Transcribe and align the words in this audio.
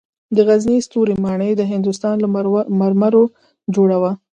د 0.35 0.37
غزني 0.47 0.77
ستوري 0.87 1.15
ماڼۍ 1.25 1.51
د 1.55 1.61
هندوستان 1.71 2.15
له 2.23 2.27
مرمرو 2.89 3.23
جوړه 3.75 3.97
وه 4.01 4.11